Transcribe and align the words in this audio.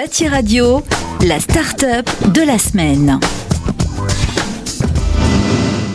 Bâti 0.00 0.26
Radio, 0.28 0.80
la 1.28 1.38
start-up 1.40 2.06
de 2.32 2.40
la 2.40 2.56
semaine. 2.56 3.20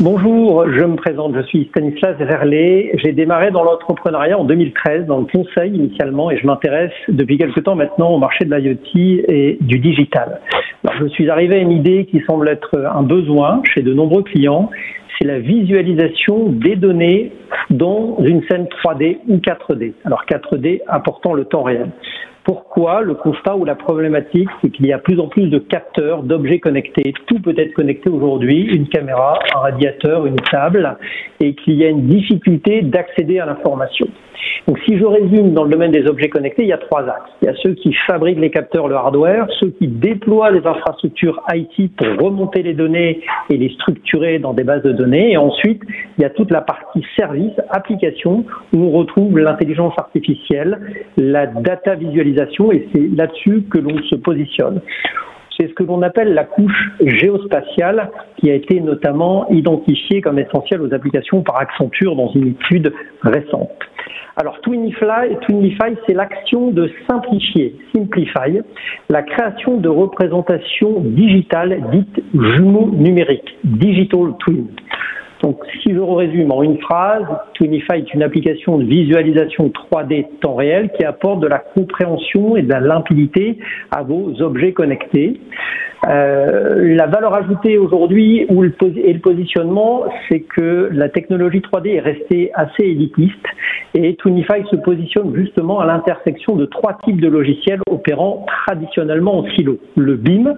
Bonjour, 0.00 0.64
je 0.72 0.84
me 0.84 0.96
présente, 0.96 1.34
je 1.36 1.42
suis 1.42 1.66
Stanislas 1.66 2.16
Verlet. 2.16 2.92
J'ai 3.04 3.12
démarré 3.12 3.50
dans 3.50 3.62
l'entrepreneuriat 3.62 4.38
en 4.38 4.44
2013, 4.44 5.04
dans 5.04 5.18
le 5.18 5.26
conseil 5.26 5.74
initialement, 5.74 6.30
et 6.30 6.38
je 6.38 6.46
m'intéresse 6.46 6.94
depuis 7.08 7.36
quelque 7.36 7.60
temps 7.60 7.74
maintenant 7.74 8.08
au 8.08 8.18
marché 8.18 8.46
de 8.46 8.54
l'IoT 8.54 9.22
et 9.28 9.58
du 9.60 9.78
digital. 9.80 10.40
Je 10.98 11.06
suis 11.08 11.28
arrivé 11.28 11.56
à 11.56 11.58
une 11.58 11.72
idée 11.72 12.06
qui 12.06 12.22
semble 12.26 12.48
être 12.48 12.78
un 12.78 13.02
besoin 13.02 13.60
chez 13.74 13.82
de 13.82 13.92
nombreux 13.92 14.22
clients, 14.22 14.70
c'est 15.18 15.26
la 15.26 15.40
visualisation 15.40 16.46
des 16.48 16.76
données 16.76 17.32
dans 17.68 18.16
une 18.20 18.42
scène 18.44 18.66
3D 18.82 19.18
ou 19.28 19.36
4D. 19.36 19.92
Alors 20.06 20.24
4D 20.26 20.80
apportant 20.88 21.34
le 21.34 21.44
temps 21.44 21.64
réel. 21.64 21.90
Le 22.80 23.14
constat 23.14 23.56
ou 23.56 23.66
la 23.66 23.74
problématique, 23.74 24.48
c'est 24.60 24.70
qu'il 24.70 24.86
y 24.86 24.92
a 24.92 24.98
plus 24.98 25.20
en 25.20 25.28
plus 25.28 25.48
de 25.48 25.58
capteurs, 25.58 26.22
d'objets 26.22 26.60
connectés. 26.60 27.12
Tout 27.26 27.38
peut 27.38 27.54
être 27.58 27.74
connecté 27.74 28.08
aujourd'hui, 28.08 28.62
une 28.62 28.88
caméra, 28.88 29.38
un 29.54 29.58
radiateur, 29.58 30.24
une 30.24 30.40
table, 30.50 30.96
et 31.40 31.54
qu'il 31.54 31.74
y 31.74 31.84
a 31.84 31.90
une 31.90 32.06
difficulté 32.06 32.80
d'accéder 32.80 33.38
à 33.38 33.44
l'information. 33.44 34.06
Donc 34.66 34.78
si 34.86 34.98
je 34.98 35.04
résume 35.04 35.52
dans 35.52 35.64
le 35.64 35.70
domaine 35.70 35.90
des 35.90 36.06
objets 36.06 36.28
connectés, 36.28 36.62
il 36.62 36.68
y 36.68 36.72
a 36.72 36.78
trois 36.78 37.02
axes. 37.02 37.30
Il 37.42 37.46
y 37.46 37.48
a 37.48 37.54
ceux 37.62 37.74
qui 37.74 37.92
fabriquent 38.06 38.38
les 38.38 38.50
capteurs, 38.50 38.88
le 38.88 38.94
hardware, 38.94 39.46
ceux 39.58 39.70
qui 39.70 39.88
déploient 39.88 40.50
les 40.50 40.66
infrastructures 40.66 41.40
IT 41.52 41.96
pour 41.96 42.26
remonter 42.26 42.62
les 42.62 42.74
données 42.74 43.20
et 43.48 43.56
les 43.56 43.70
structurer 43.70 44.38
dans 44.38 44.52
des 44.52 44.64
bases 44.64 44.82
de 44.82 44.92
données. 44.92 45.32
Et 45.32 45.36
ensuite, 45.36 45.82
il 46.18 46.22
y 46.22 46.24
a 46.24 46.30
toute 46.30 46.50
la 46.50 46.60
partie 46.60 47.04
service, 47.18 47.52
application, 47.70 48.44
où 48.72 48.78
on 48.78 48.90
retrouve 48.90 49.38
l'intelligence 49.38 49.94
artificielle, 49.96 50.78
la 51.16 51.46
data 51.46 51.94
visualisation, 51.94 52.69
et 52.72 52.88
c'est 52.92 53.08
là-dessus 53.16 53.62
que 53.70 53.78
l'on 53.78 53.96
se 54.02 54.16
positionne. 54.16 54.80
C'est 55.58 55.68
ce 55.68 55.74
que 55.74 55.82
l'on 55.82 56.00
appelle 56.02 56.32
la 56.32 56.44
couche 56.44 56.90
géospatiale 57.00 58.10
qui 58.36 58.50
a 58.50 58.54
été 58.54 58.80
notamment 58.80 59.46
identifiée 59.50 60.22
comme 60.22 60.38
essentielle 60.38 60.80
aux 60.80 60.94
applications 60.94 61.42
par 61.42 61.60
Accenture 61.60 62.16
dans 62.16 62.30
une 62.32 62.48
étude 62.48 62.92
récente. 63.22 63.70
Alors 64.36 64.58
Twinify, 64.62 65.36
Twinify 65.42 65.96
c'est 66.06 66.14
l'action 66.14 66.70
de 66.70 66.90
simplifier, 67.08 67.76
simplify, 67.94 68.60
la 69.10 69.22
création 69.22 69.76
de 69.76 69.88
représentations 69.88 71.00
digitales 71.00 71.82
dites 71.92 72.24
jumeaux 72.32 72.90
numériques, 72.90 73.58
digital 73.64 74.32
twin. 74.38 74.66
Donc, 75.42 75.58
si 75.82 75.94
je 75.94 75.98
résume 75.98 76.52
en 76.52 76.62
une 76.62 76.78
phrase, 76.78 77.24
Twinify 77.54 77.94
est 77.96 78.14
une 78.14 78.22
application 78.22 78.78
de 78.78 78.84
visualisation 78.84 79.68
3D 79.68 80.26
temps 80.40 80.54
réel 80.54 80.90
qui 80.96 81.04
apporte 81.04 81.40
de 81.40 81.46
la 81.46 81.58
compréhension 81.58 82.56
et 82.56 82.62
de 82.62 82.68
la 82.68 82.80
limpidité 82.80 83.58
à 83.90 84.02
vos 84.02 84.40
objets 84.42 84.72
connectés. 84.72 85.40
Euh, 86.08 86.94
la 86.96 87.06
valeur 87.06 87.34
ajoutée 87.34 87.76
aujourd'hui 87.76 88.46
et 88.48 89.12
le 89.12 89.18
positionnement, 89.18 90.04
c'est 90.28 90.40
que 90.40 90.88
la 90.92 91.10
technologie 91.10 91.60
3D 91.60 91.96
est 91.96 92.00
restée 92.00 92.50
assez 92.54 92.84
élitiste 92.84 93.44
et 93.94 94.14
Twinify 94.16 94.64
se 94.70 94.76
positionne 94.76 95.34
justement 95.36 95.80
à 95.80 95.86
l'intersection 95.86 96.56
de 96.56 96.64
trois 96.64 96.96
types 97.04 97.20
de 97.20 97.28
logiciels 97.28 97.80
opérant 97.90 98.46
traditionnellement 98.66 99.38
en 99.38 99.44
silo. 99.50 99.78
Le 99.96 100.16
BIM, 100.16 100.54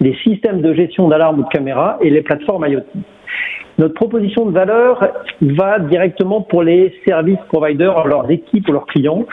les 0.00 0.16
systèmes 0.24 0.60
de 0.60 0.74
gestion 0.74 1.08
d'alarme 1.08 1.40
ou 1.40 1.42
de 1.44 1.48
caméra 1.48 1.98
et 2.00 2.10
les 2.10 2.22
plateformes 2.22 2.66
IoT. 2.66 2.82
Notre 3.78 3.94
proposition 3.94 4.44
de 4.44 4.50
valeur 4.50 5.02
va 5.40 5.78
directement 5.78 6.42
pour 6.42 6.62
les 6.62 6.92
services 7.06 7.38
providers, 7.48 8.06
leurs 8.06 8.30
équipes 8.30 8.68
ou 8.68 8.72
leurs 8.72 8.86
clients. 8.86 9.24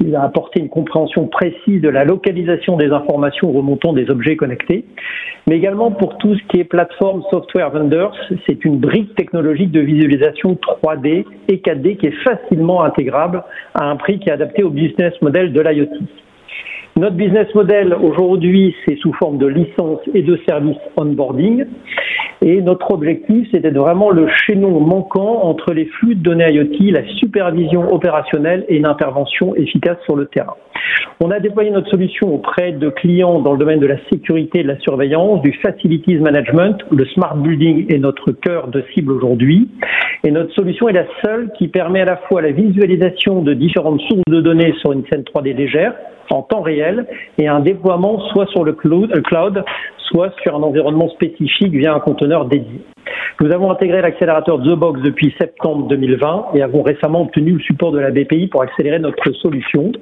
Il 0.00 0.12
va 0.12 0.22
apporter 0.22 0.60
une 0.60 0.68
compréhension 0.68 1.26
précise 1.26 1.80
de 1.80 1.88
la 1.88 2.04
localisation 2.04 2.76
des 2.76 2.90
informations 2.90 3.50
remontant 3.52 3.92
des 3.92 4.10
objets 4.10 4.36
connectés, 4.36 4.84
mais 5.46 5.56
également 5.56 5.90
pour 5.90 6.18
tout 6.18 6.34
ce 6.34 6.42
qui 6.48 6.60
est 6.60 6.64
plateforme 6.64 7.22
software 7.30 7.70
vendors. 7.70 8.16
C'est 8.46 8.64
une 8.64 8.78
brique 8.78 9.14
technologique 9.14 9.70
de 9.70 9.80
visualisation 9.80 10.54
3D 10.54 11.24
et 11.48 11.56
4D 11.56 11.96
qui 11.96 12.06
est 12.06 12.22
facilement 12.24 12.82
intégrable 12.82 13.42
à 13.74 13.84
un 13.84 13.96
prix 13.96 14.18
qui 14.18 14.28
est 14.28 14.32
adapté 14.32 14.62
au 14.62 14.70
business 14.70 15.14
model 15.22 15.52
de 15.52 15.60
l'IoT. 15.60 15.88
Notre 16.98 17.16
business 17.16 17.54
model 17.54 17.92
aujourd'hui, 17.92 18.74
c'est 18.86 18.96
sous 18.96 19.12
forme 19.12 19.36
de 19.36 19.46
licence 19.46 20.00
et 20.14 20.22
de 20.22 20.40
services 20.48 20.78
onboarding. 20.96 21.66
Et 22.40 22.62
notre 22.62 22.90
objectif, 22.90 23.46
c'est 23.52 23.60
d'être 23.60 23.76
vraiment 23.76 24.10
le 24.10 24.26
chaînon 24.28 24.80
manquant 24.80 25.42
entre 25.42 25.74
les 25.74 25.84
flux 25.84 26.14
de 26.14 26.22
données 26.22 26.50
IoT, 26.50 26.92
la 26.92 27.06
supervision 27.16 27.92
opérationnelle 27.92 28.64
et 28.70 28.78
une 28.78 28.86
intervention 28.86 29.54
efficace 29.56 29.98
sur 30.06 30.16
le 30.16 30.24
terrain. 30.24 30.54
On 31.22 31.30
a 31.30 31.38
déployé 31.38 31.70
notre 31.70 31.90
solution 31.90 32.34
auprès 32.34 32.72
de 32.72 32.88
clients 32.88 33.40
dans 33.40 33.52
le 33.52 33.58
domaine 33.58 33.80
de 33.80 33.86
la 33.86 33.96
sécurité 34.10 34.62
de 34.62 34.68
la 34.68 34.78
surveillance, 34.78 35.42
du 35.42 35.52
facilities 35.52 36.16
management, 36.16 36.76
le 36.90 37.04
smart 37.06 37.36
building 37.36 37.92
est 37.92 37.98
notre 37.98 38.32
cœur 38.32 38.68
de 38.68 38.82
cible 38.94 39.12
aujourd'hui. 39.12 39.68
Et 40.24 40.30
notre 40.30 40.52
solution 40.54 40.88
est 40.88 40.94
la 40.94 41.06
seule 41.24 41.50
qui 41.58 41.68
permet 41.68 42.00
à 42.00 42.04
la 42.06 42.16
fois 42.16 42.42
la 42.42 42.52
visualisation 42.52 43.42
de 43.42 43.52
différentes 43.54 44.00
sources 44.02 44.22
de 44.28 44.40
données 44.40 44.74
sur 44.80 44.92
une 44.92 45.04
scène 45.06 45.22
3D 45.22 45.54
légère, 45.54 45.94
en 46.30 46.42
temps 46.42 46.62
et 47.38 47.48
un 47.48 47.60
déploiement 47.60 48.20
soit 48.30 48.46
sur 48.46 48.64
le 48.64 48.72
cloud, 48.72 49.64
soit 50.08 50.32
sur 50.42 50.56
un 50.56 50.62
environnement 50.62 51.08
spécifique 51.10 51.72
via 51.72 51.94
un 51.94 52.00
conteneur 52.00 52.46
dédié. 52.46 52.80
Nous 53.40 53.52
avons 53.52 53.70
intégré 53.70 54.00
l'accélérateur 54.00 54.62
The 54.62 54.74
Box 54.74 55.02
depuis 55.02 55.34
septembre 55.38 55.88
2020 55.88 56.46
et 56.54 56.62
avons 56.62 56.82
récemment 56.82 57.20
obtenu 57.22 57.52
le 57.52 57.60
support 57.60 57.92
de 57.92 57.98
la 57.98 58.10
BPI 58.10 58.46
pour 58.48 58.62
accélérer 58.62 58.98
notre 58.98 59.30
solution. 59.32 59.92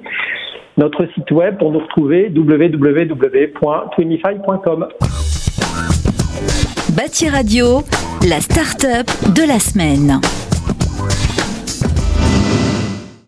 Notre 0.77 1.05
site 1.13 1.31
web 1.31 1.57
pour 1.57 1.71
nous 1.71 1.79
retrouver 1.79 2.29
www.twinify.com. 2.35 4.87
Bâti 6.95 7.29
Radio, 7.29 7.81
la 8.27 8.39
start-up 8.39 9.07
de 9.33 9.47
la 9.47 9.59
semaine. 9.59 10.19